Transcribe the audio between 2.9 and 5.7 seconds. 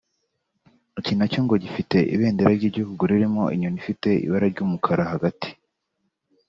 ririmo inyoni ifite ibara ry’umukara hagati